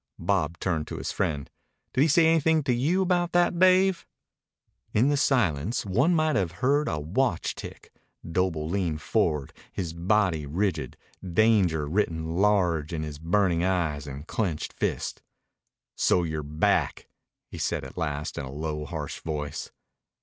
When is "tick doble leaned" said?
7.53-9.03